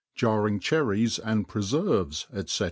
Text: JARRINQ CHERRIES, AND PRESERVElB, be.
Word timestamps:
JARRINQ 0.15 0.63
CHERRIES, 0.63 1.19
AND 1.19 1.47
PRESERVElB, 1.47 2.25
be. 2.33 2.43